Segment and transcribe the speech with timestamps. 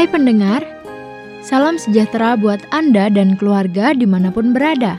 [0.00, 0.64] Hai pendengar,
[1.44, 4.96] salam sejahtera buat Anda dan keluarga di mana pun berada.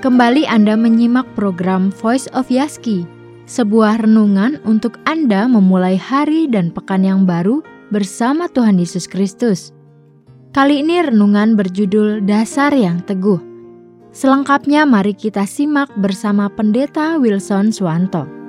[0.00, 3.04] Kembali Anda menyimak program Voice of Yaski,
[3.44, 7.60] sebuah renungan untuk Anda memulai hari dan pekan yang baru
[7.92, 9.76] bersama Tuhan Yesus Kristus.
[10.56, 13.44] Kali ini renungan berjudul Dasar yang Teguh.
[14.16, 18.39] Selengkapnya mari kita simak bersama Pendeta Wilson Swanto.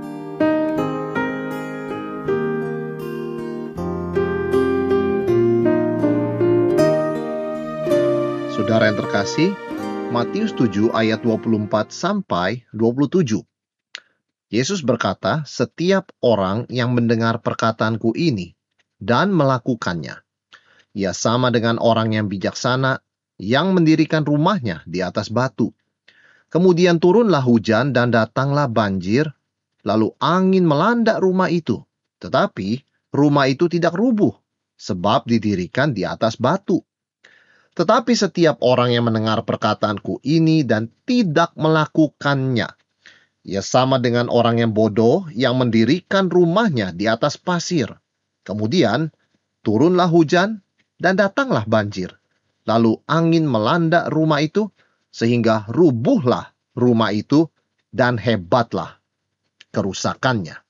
[8.71, 9.49] Saudara yang terkasih,
[10.15, 13.43] Matius 7 ayat 24 sampai 27.
[14.47, 18.55] Yesus berkata, "Setiap orang yang mendengar perkataanku ini
[18.95, 20.23] dan melakukannya,
[20.95, 23.03] ia sama dengan orang yang bijaksana
[23.43, 25.75] yang mendirikan rumahnya di atas batu.
[26.47, 29.35] Kemudian turunlah hujan dan datanglah banjir,
[29.83, 31.83] lalu angin melanda rumah itu.
[32.23, 34.31] Tetapi rumah itu tidak rubuh,
[34.79, 36.79] sebab didirikan di atas batu."
[37.71, 42.67] Tetapi setiap orang yang mendengar perkataanku ini dan tidak melakukannya,
[43.41, 47.89] ia sama dengan orang yang bodoh yang mendirikan rumahnya di atas pasir.
[48.45, 49.09] Kemudian
[49.65, 50.61] turunlah hujan
[51.01, 52.13] dan datanglah banjir.
[52.69, 54.69] Lalu angin melanda rumah itu
[55.09, 57.49] sehingga rubuhlah rumah itu
[57.89, 59.01] dan hebatlah
[59.73, 60.61] kerusakannya.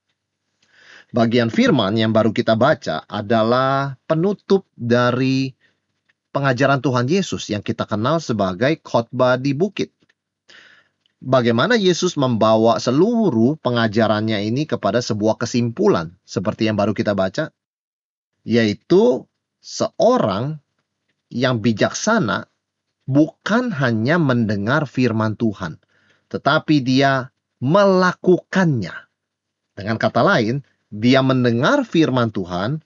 [1.11, 5.51] Bagian firman yang baru kita baca adalah penutup dari
[6.31, 9.91] pengajaran Tuhan Yesus yang kita kenal sebagai khotbah di bukit.
[11.21, 17.53] Bagaimana Yesus membawa seluruh pengajarannya ini kepada sebuah kesimpulan seperti yang baru kita baca,
[18.41, 19.29] yaitu
[19.61, 20.57] seorang
[21.29, 22.49] yang bijaksana
[23.05, 25.77] bukan hanya mendengar firman Tuhan,
[26.33, 27.29] tetapi dia
[27.61, 28.95] melakukannya.
[29.77, 32.81] Dengan kata lain, dia mendengar firman Tuhan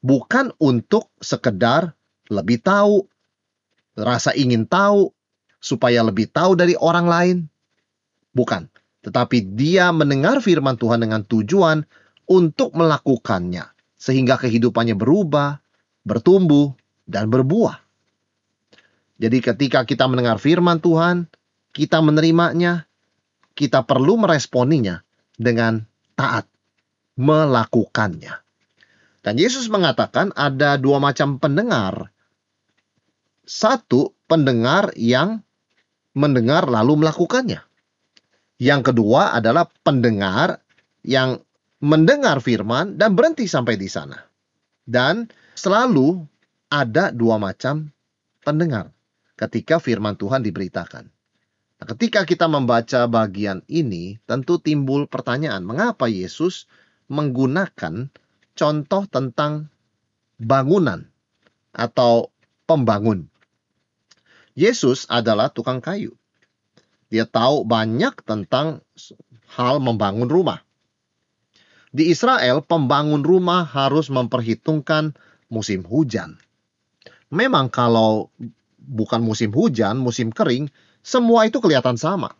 [0.00, 1.98] bukan untuk sekedar
[2.30, 3.04] lebih tahu,
[3.98, 5.10] rasa ingin tahu,
[5.60, 7.36] supaya lebih tahu dari orang lain.
[8.30, 8.70] Bukan,
[9.02, 11.84] tetapi dia mendengar firman Tuhan dengan tujuan
[12.30, 13.66] untuk melakukannya,
[13.98, 15.58] sehingga kehidupannya berubah,
[16.06, 16.72] bertumbuh,
[17.10, 17.82] dan berbuah.
[19.20, 21.28] Jadi, ketika kita mendengar firman Tuhan,
[21.74, 22.88] kita menerimanya,
[23.52, 25.02] kita perlu meresponinya
[25.36, 25.84] dengan
[26.16, 26.48] taat,
[27.20, 28.32] melakukannya.
[29.20, 32.08] Dan Yesus mengatakan ada dua macam pendengar
[33.50, 35.42] satu, pendengar yang
[36.14, 37.66] mendengar lalu melakukannya.
[38.62, 40.62] Yang kedua adalah pendengar
[41.02, 41.42] yang
[41.82, 44.22] mendengar firman dan berhenti sampai di sana.
[44.86, 45.26] Dan
[45.58, 46.22] selalu
[46.70, 47.90] ada dua macam
[48.46, 48.94] pendengar
[49.34, 51.10] ketika firman Tuhan diberitakan.
[51.80, 56.68] Nah, ketika kita membaca bagian ini, tentu timbul pertanyaan, mengapa Yesus
[57.08, 58.12] menggunakan
[58.52, 59.72] contoh tentang
[60.36, 61.08] bangunan
[61.72, 62.28] atau
[62.68, 63.29] pembangun?
[64.60, 66.12] Yesus adalah tukang kayu.
[67.08, 68.84] Dia tahu banyak tentang
[69.56, 70.60] hal membangun rumah.
[71.90, 75.16] Di Israel, pembangun rumah harus memperhitungkan
[75.48, 76.36] musim hujan.
[77.32, 78.28] Memang kalau
[78.78, 80.68] bukan musim hujan, musim kering,
[81.00, 82.36] semua itu kelihatan sama.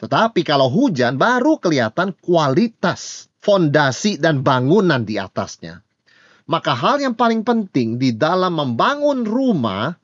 [0.00, 5.84] Tetapi kalau hujan baru kelihatan kualitas fondasi dan bangunan di atasnya.
[6.48, 9.94] Maka hal yang paling penting di dalam membangun rumah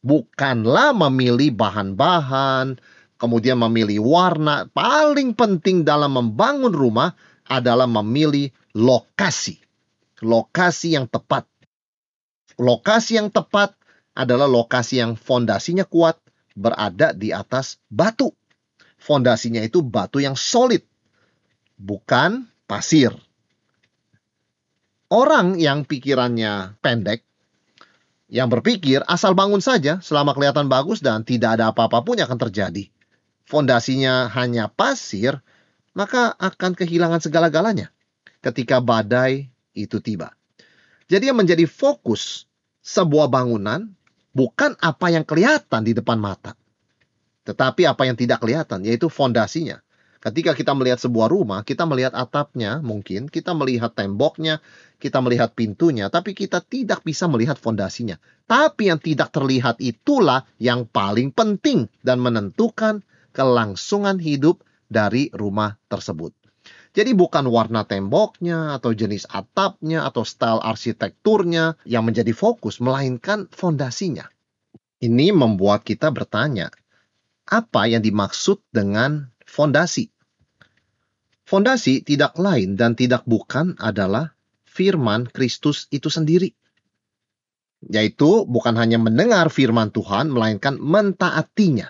[0.00, 2.80] bukanlah memilih bahan-bahan,
[3.20, 4.68] kemudian memilih warna.
[4.72, 7.12] Paling penting dalam membangun rumah
[7.48, 9.60] adalah memilih lokasi.
[10.20, 11.48] Lokasi yang tepat.
[12.60, 13.72] Lokasi yang tepat
[14.12, 16.20] adalah lokasi yang fondasinya kuat,
[16.52, 18.32] berada di atas batu.
[19.00, 20.84] Fondasinya itu batu yang solid,
[21.80, 23.16] bukan pasir.
[25.08, 27.24] Orang yang pikirannya pendek
[28.30, 32.40] yang berpikir asal bangun saja selama kelihatan bagus dan tidak ada apa-apa pun yang akan
[32.48, 32.86] terjadi.
[33.42, 35.42] Fondasinya hanya pasir,
[35.92, 37.90] maka akan kehilangan segala-galanya
[38.38, 40.30] ketika badai itu tiba.
[41.10, 42.46] Jadi yang menjadi fokus
[42.86, 43.90] sebuah bangunan
[44.30, 46.54] bukan apa yang kelihatan di depan mata,
[47.42, 49.82] tetapi apa yang tidak kelihatan, yaitu fondasinya.
[50.20, 54.60] Ketika kita melihat sebuah rumah, kita melihat atapnya mungkin, kita melihat temboknya,
[55.00, 58.20] kita melihat pintunya, tapi kita tidak bisa melihat fondasinya.
[58.44, 63.00] Tapi yang tidak terlihat itulah yang paling penting dan menentukan
[63.32, 64.60] kelangsungan hidup
[64.92, 66.36] dari rumah tersebut.
[66.92, 74.28] Jadi bukan warna temboknya atau jenis atapnya atau style arsitekturnya yang menjadi fokus, melainkan fondasinya.
[75.00, 76.68] Ini membuat kita bertanya,
[77.48, 80.14] apa yang dimaksud dengan fondasi.
[81.42, 86.54] Fondasi tidak lain dan tidak bukan adalah firman Kristus itu sendiri.
[87.88, 91.88] yaitu bukan hanya mendengar firman Tuhan, melainkan mentaatinya.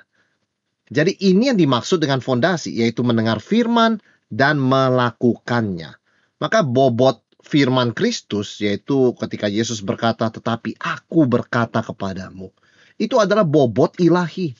[0.91, 3.99] Jadi ini yang dimaksud dengan fondasi, yaitu mendengar firman
[4.31, 5.99] dan melakukannya.
[6.39, 12.55] Maka bobot firman Kristus, yaitu ketika Yesus berkata, tetapi aku berkata kepadamu.
[12.95, 14.55] Itu adalah bobot ilahi.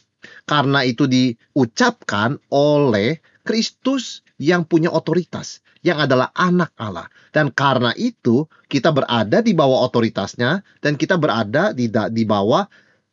[0.45, 7.09] Karena itu diucapkan oleh Kristus yang punya otoritas, yang adalah anak Allah.
[7.33, 12.69] Dan karena itu kita berada di bawah otoritasnya dan kita berada di, di bawah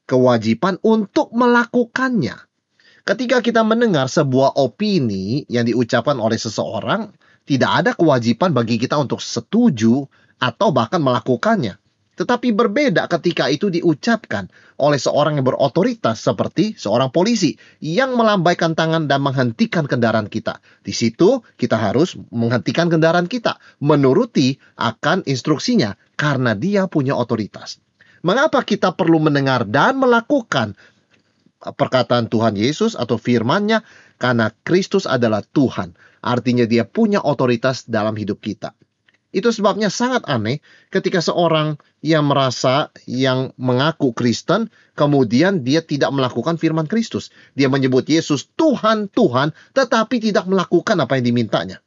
[0.08, 2.36] kewajiban untuk melakukannya.
[3.08, 7.16] Ketika kita mendengar sebuah opini yang diucapkan oleh seseorang,
[7.48, 10.04] tidak ada kewajiban bagi kita untuk setuju
[10.44, 11.80] atau bahkan melakukannya.
[12.18, 14.50] Tetapi berbeda ketika itu diucapkan
[14.82, 20.58] oleh seorang yang berotoritas seperti seorang polisi yang melambaikan tangan dan menghentikan kendaraan kita.
[20.82, 27.78] Di situ kita harus menghentikan kendaraan kita, menuruti akan instruksinya karena dia punya otoritas.
[28.26, 30.74] Mengapa kita perlu mendengar dan melakukan
[31.62, 33.86] perkataan Tuhan Yesus atau firman-Nya?
[34.18, 35.94] Karena Kristus adalah Tuhan.
[36.26, 38.74] Artinya dia punya otoritas dalam hidup kita.
[39.36, 46.56] Itu sebabnya sangat aneh ketika seorang yang merasa yang mengaku Kristen kemudian dia tidak melakukan
[46.56, 47.30] firman Kristus.
[47.54, 51.84] Dia menyebut Yesus Tuhan, Tuhan, tetapi tidak melakukan apa yang dimintanya.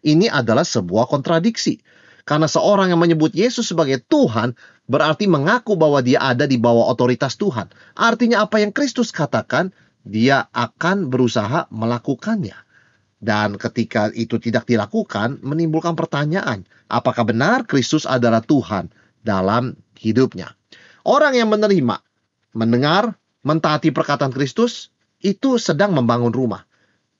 [0.00, 1.84] Ini adalah sebuah kontradiksi.
[2.26, 4.58] Karena seorang yang menyebut Yesus sebagai Tuhan
[4.90, 7.70] berarti mengaku bahwa dia ada di bawah otoritas Tuhan.
[7.94, 9.70] Artinya apa yang Kristus katakan,
[10.02, 12.65] dia akan berusaha melakukannya.
[13.16, 18.92] Dan ketika itu tidak dilakukan, menimbulkan pertanyaan, apakah benar Kristus adalah Tuhan
[19.24, 20.52] dalam hidupnya?
[21.06, 21.96] Orang yang menerima,
[22.52, 24.92] mendengar, mentaati perkataan Kristus,
[25.24, 26.68] itu sedang membangun rumah.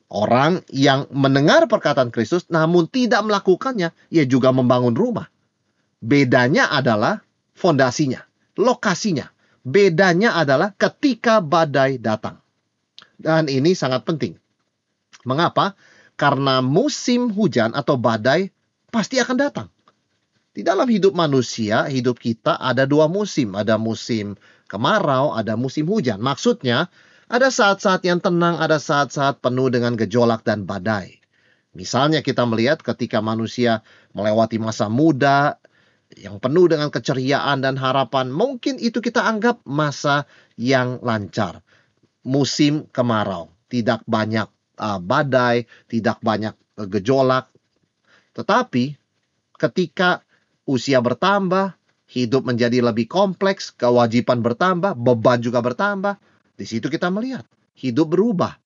[0.06, 5.26] Orang yang mendengar perkataan Kristus namun tidak melakukannya, ia juga membangun rumah.
[5.98, 7.24] Bedanya adalah
[7.56, 8.22] fondasinya,
[8.54, 9.32] lokasinya.
[9.66, 12.38] Bedanya adalah ketika badai datang.
[13.18, 14.38] Dan ini sangat penting.
[15.26, 15.74] Mengapa?
[16.16, 18.48] Karena musim hujan atau badai
[18.88, 19.68] pasti akan datang.
[20.56, 23.52] Di dalam hidup manusia, hidup kita ada dua musim.
[23.52, 24.40] Ada musim
[24.72, 26.16] kemarau, ada musim hujan.
[26.16, 26.88] Maksudnya,
[27.28, 31.20] ada saat-saat yang tenang, ada saat-saat penuh dengan gejolak dan badai.
[31.76, 33.84] Misalnya kita melihat ketika manusia
[34.16, 35.60] melewati masa muda
[36.16, 40.24] yang penuh dengan keceriaan dan harapan, mungkin itu kita anggap masa
[40.56, 41.60] yang lancar.
[42.24, 47.50] Musim kemarau, tidak banyak uh, badai, tidak banyak uh, gejolak.
[48.36, 48.96] Tetapi
[49.56, 50.20] ketika
[50.68, 51.76] usia bertambah,
[52.06, 56.16] hidup menjadi lebih kompleks, kewajiban bertambah, beban juga bertambah.
[56.56, 57.44] Di situ kita melihat
[57.76, 58.56] hidup berubah.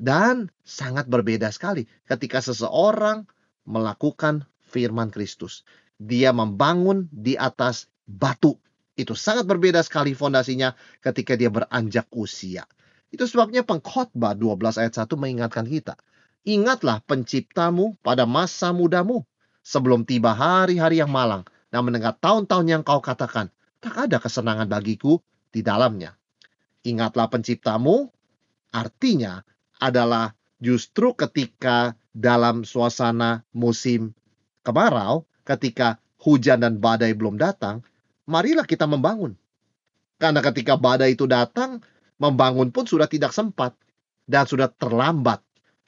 [0.00, 3.28] Dan sangat berbeda sekali ketika seseorang
[3.68, 5.66] melakukan firman Kristus.
[6.00, 8.56] Dia membangun di atas batu.
[8.96, 10.72] Itu sangat berbeda sekali fondasinya
[11.04, 12.64] ketika dia beranjak usia.
[13.10, 15.98] Itu sebabnya pengkhotbah 12 ayat 1 mengingatkan kita.
[16.46, 19.26] Ingatlah penciptamu pada masa mudamu.
[19.60, 21.44] Sebelum tiba hari-hari yang malang.
[21.68, 23.50] Dan mendengar tahun-tahun yang kau katakan.
[23.82, 25.18] Tak ada kesenangan bagiku
[25.50, 26.14] di dalamnya.
[26.86, 28.08] Ingatlah penciptamu.
[28.70, 29.42] Artinya
[29.82, 30.32] adalah
[30.62, 34.14] justru ketika dalam suasana musim
[34.62, 35.26] kemarau.
[35.42, 37.82] Ketika hujan dan badai belum datang.
[38.30, 39.34] Marilah kita membangun.
[40.20, 41.80] Karena ketika badai itu datang,
[42.20, 43.72] membangun pun sudah tidak sempat
[44.28, 45.40] dan sudah terlambat.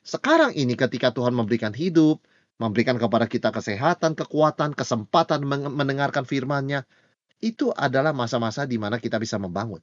[0.03, 2.25] Sekarang ini ketika Tuhan memberikan hidup,
[2.59, 6.89] memberikan kepada kita kesehatan, kekuatan, kesempatan mendengarkan firman-Nya,
[7.39, 9.79] itu adalah masa-masa di mana kita bisa membangun.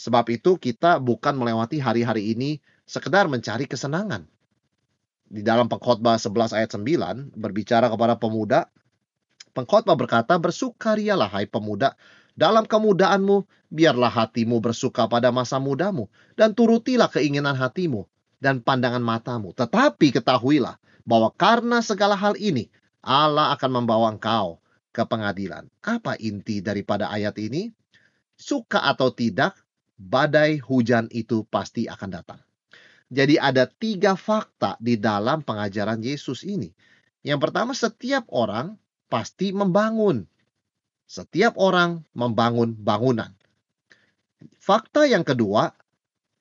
[0.00, 4.24] Sebab itu kita bukan melewati hari-hari ini sekedar mencari kesenangan.
[5.24, 8.68] Di dalam pengkhotbah 11 ayat 9 berbicara kepada pemuda,
[9.56, 11.96] pengkhotbah berkata, "Bersukarialah hai pemuda
[12.34, 18.06] dalam kemudaanmu, biarlah hatimu bersuka pada masa mudamu, dan turutilah keinginan hatimu
[18.42, 19.54] dan pandangan matamu.
[19.54, 20.76] Tetapi ketahuilah
[21.06, 22.66] bahwa karena segala hal ini,
[23.00, 24.58] Allah akan membawa engkau
[24.90, 25.70] ke pengadilan.
[25.82, 27.70] Apa inti daripada ayat ini?
[28.34, 29.54] Suka atau tidak,
[29.94, 32.40] badai hujan itu pasti akan datang.
[33.14, 36.74] Jadi ada tiga fakta di dalam pengajaran Yesus ini.
[37.22, 38.74] Yang pertama, setiap orang
[39.06, 40.26] pasti membangun.
[41.14, 43.30] Setiap orang membangun bangunan.
[44.58, 45.70] Fakta yang kedua,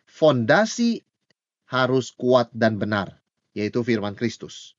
[0.09, 0.97] fondasi
[1.69, 3.21] harus kuat dan benar,
[3.53, 4.73] yaitu firman Kristus.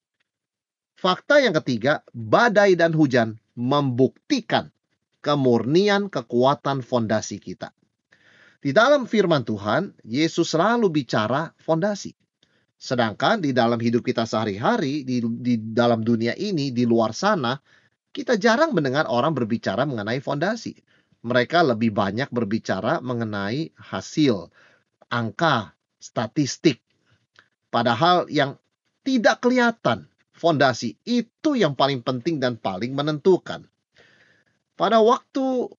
[0.98, 4.74] Fakta yang ketiga, badai dan hujan membuktikan
[5.22, 7.70] kemurnian kekuatan fondasi kita.
[8.58, 12.18] Di dalam firman Tuhan, Yesus selalu bicara fondasi.
[12.74, 17.54] Sedangkan di dalam hidup kita sehari-hari, di, di dalam dunia ini, di luar sana,
[18.14, 20.78] kita jarang mendengar orang berbicara mengenai fondasi.
[21.24, 24.52] mereka lebih banyak berbicara mengenai hasil,
[25.08, 26.84] angka, statistik.
[27.72, 28.60] Padahal yang
[29.08, 30.04] tidak kelihatan,
[30.36, 33.64] fondasi itu yang paling penting dan paling menentukan.
[34.76, 35.72] Pada waktu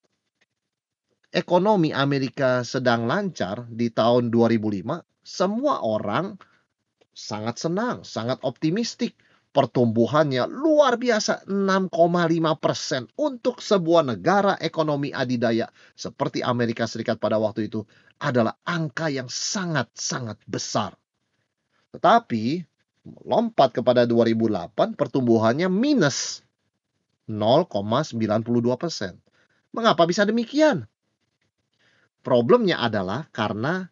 [1.29, 6.41] ekonomi Amerika sedang lancar di tahun 2005, semua orang
[7.13, 9.13] sangat senang, sangat optimistik
[9.55, 11.87] pertumbuhannya luar biasa 6,5
[12.59, 17.87] persen untuk sebuah negara ekonomi adidaya seperti Amerika Serikat pada waktu itu
[18.19, 20.99] adalah angka yang sangat-sangat besar.
[21.95, 22.67] Tetapi
[23.23, 26.43] lompat kepada 2008 pertumbuhannya minus
[27.31, 28.11] 0,92
[28.75, 29.23] persen.
[29.71, 30.83] Mengapa bisa demikian?
[32.19, 33.87] Problemnya adalah karena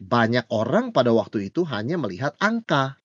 [0.00, 3.01] banyak orang pada waktu itu hanya melihat angka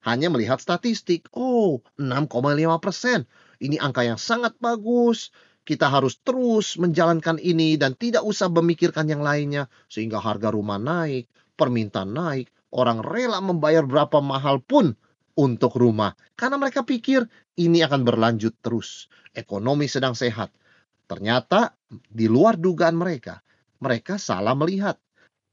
[0.00, 1.28] hanya melihat statistik.
[1.36, 3.28] Oh, 6,5 persen.
[3.60, 5.28] Ini angka yang sangat bagus.
[5.60, 9.68] Kita harus terus menjalankan ini dan tidak usah memikirkan yang lainnya.
[9.92, 11.28] Sehingga harga rumah naik,
[11.60, 12.48] permintaan naik.
[12.72, 14.96] Orang rela membayar berapa mahal pun
[15.36, 16.16] untuk rumah.
[16.32, 17.28] Karena mereka pikir
[17.60, 19.12] ini akan berlanjut terus.
[19.36, 20.48] Ekonomi sedang sehat.
[21.04, 23.44] Ternyata di luar dugaan mereka.
[23.84, 24.96] Mereka salah melihat.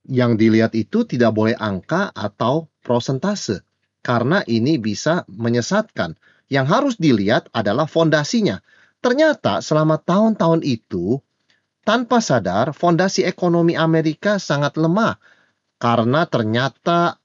[0.07, 3.66] Yang dilihat itu tidak boleh angka atau prosentase
[4.07, 6.15] karena ini bisa menyesatkan.
[6.47, 8.63] Yang harus dilihat adalah fondasinya.
[9.03, 11.19] Ternyata selama tahun-tahun itu,
[11.83, 15.19] tanpa sadar fondasi ekonomi Amerika sangat lemah.
[15.75, 17.19] Karena ternyata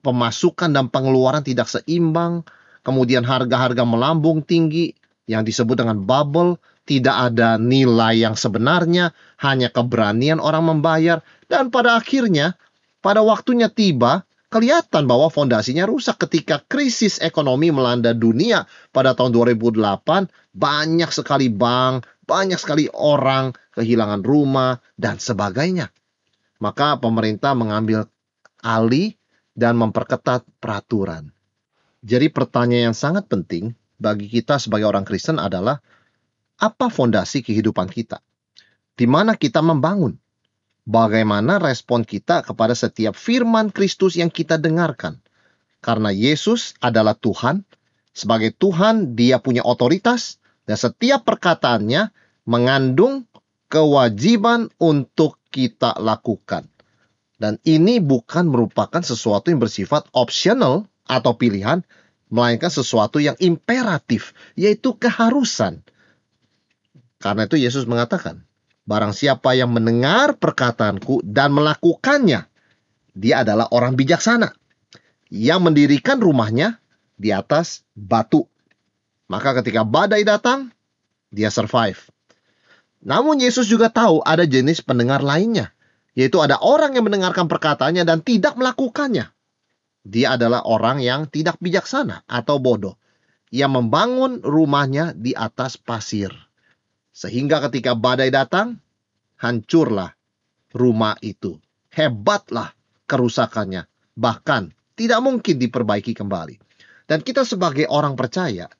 [0.00, 2.40] pemasukan dan pengeluaran tidak seimbang,
[2.80, 4.96] kemudian harga-harga melambung tinggi,
[5.28, 6.56] yang disebut dengan bubble,
[6.88, 9.12] tidak ada nilai yang sebenarnya,
[9.44, 11.20] hanya keberanian orang membayar,
[11.52, 12.56] dan pada akhirnya,
[13.04, 19.76] pada waktunya tiba, kelihatan bahwa fondasinya rusak ketika krisis ekonomi melanda dunia pada tahun 2008
[20.56, 25.92] banyak sekali bank, banyak sekali orang kehilangan rumah dan sebagainya.
[26.58, 28.08] Maka pemerintah mengambil
[28.64, 29.14] alih
[29.54, 31.30] dan memperketat peraturan.
[32.02, 35.82] Jadi pertanyaan yang sangat penting bagi kita sebagai orang Kristen adalah
[36.58, 38.22] apa fondasi kehidupan kita?
[38.98, 40.18] Di mana kita membangun?
[40.88, 45.20] Bagaimana respon kita kepada setiap firman Kristus yang kita dengarkan.
[45.84, 47.62] Karena Yesus adalah Tuhan,
[48.16, 52.10] sebagai Tuhan dia punya otoritas dan setiap perkataannya
[52.48, 53.28] mengandung
[53.68, 56.66] kewajiban untuk kita lakukan.
[57.38, 61.86] Dan ini bukan merupakan sesuatu yang bersifat optional atau pilihan,
[62.32, 65.86] melainkan sesuatu yang imperatif, yaitu keharusan.
[67.22, 68.47] Karena itu Yesus mengatakan,
[68.88, 72.48] Barang siapa yang mendengar perkataanku dan melakukannya,
[73.12, 74.48] dia adalah orang bijaksana
[75.28, 76.80] yang mendirikan rumahnya
[77.12, 78.48] di atas batu.
[79.28, 80.72] Maka ketika badai datang,
[81.28, 82.00] dia survive.
[83.04, 85.76] Namun Yesus juga tahu ada jenis pendengar lainnya,
[86.16, 89.28] yaitu ada orang yang mendengarkan perkataannya dan tidak melakukannya.
[90.08, 92.96] Dia adalah orang yang tidak bijaksana atau bodoh,
[93.52, 96.47] yang membangun rumahnya di atas pasir.
[97.18, 98.78] Sehingga ketika badai datang,
[99.42, 100.14] hancurlah
[100.70, 101.58] rumah itu.
[101.90, 102.70] Hebatlah
[103.10, 103.90] kerusakannya.
[104.14, 106.62] Bahkan tidak mungkin diperbaiki kembali.
[107.10, 108.70] Dan kita sebagai orang percaya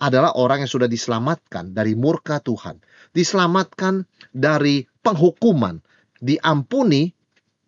[0.00, 2.80] adalah orang yang sudah diselamatkan dari murka Tuhan.
[3.12, 5.76] Diselamatkan dari penghukuman.
[6.24, 7.12] Diampuni,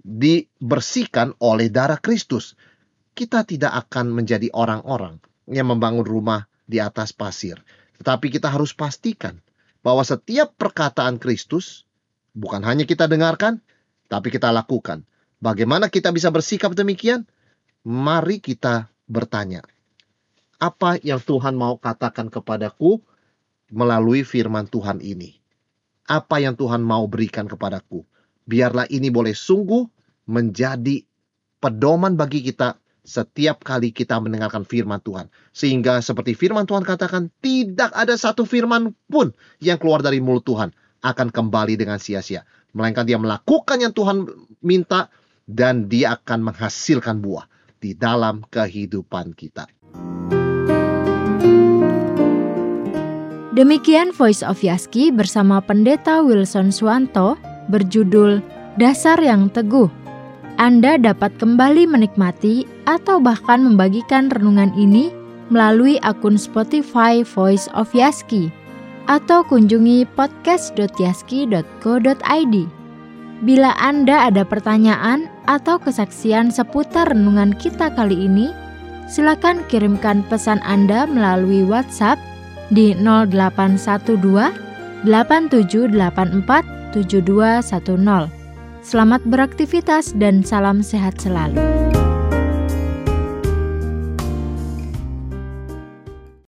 [0.01, 2.57] dibersihkan oleh darah Kristus.
[3.13, 7.61] Kita tidak akan menjadi orang-orang yang membangun rumah di atas pasir.
[8.01, 9.45] Tetapi kita harus pastikan
[9.87, 11.87] bahwa setiap perkataan Kristus
[12.35, 13.63] bukan hanya kita dengarkan,
[14.11, 15.07] tapi kita lakukan.
[15.39, 17.23] Bagaimana kita bisa bersikap demikian?
[17.87, 19.63] Mari kita bertanya.
[20.59, 22.99] Apa yang Tuhan mau katakan kepadaku
[23.71, 25.39] melalui firman Tuhan ini?
[26.11, 28.03] Apa yang Tuhan mau berikan kepadaku?
[28.43, 29.87] Biarlah ini boleh sungguh
[30.27, 31.07] menjadi
[31.63, 32.75] pedoman bagi kita
[33.07, 35.31] setiap kali kita mendengarkan firman Tuhan.
[35.55, 39.31] Sehingga seperti firman Tuhan katakan, tidak ada satu firman pun
[39.63, 40.75] yang keluar dari mulut Tuhan
[41.07, 42.43] akan kembali dengan sia-sia.
[42.75, 44.27] Melainkan dia melakukan yang Tuhan
[44.61, 45.09] minta
[45.47, 47.47] dan dia akan menghasilkan buah
[47.79, 49.71] di dalam kehidupan kita.
[53.57, 57.41] Demikian Voice of Yaski bersama Pendeta Wilson Swanto
[57.73, 58.45] berjudul
[58.77, 60.06] Dasar yang Teguh
[60.57, 65.13] anda dapat kembali menikmati atau bahkan membagikan renungan ini
[65.53, 68.49] melalui akun Spotify Voice of Yaski
[69.07, 72.57] atau kunjungi podcast.yaski.co.id.
[73.45, 78.49] Bila Anda ada pertanyaan atau kesaksian seputar renungan kita kali ini,
[79.13, 82.17] silakan kirimkan pesan Anda melalui WhatsApp
[82.73, 88.36] di 0812 8784 7210.
[88.87, 91.59] Selamat beraktivitas dan salam sehat selalu.